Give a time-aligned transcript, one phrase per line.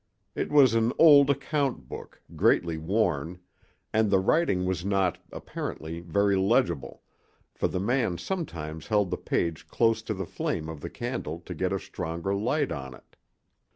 [0.33, 3.39] It was an old account book, greatly worn;
[3.93, 7.03] and the writing was not, apparently, very legible,
[7.53, 11.53] for the man sometimes held the page close to the flame of the candle to
[11.53, 13.15] get a stronger light on it.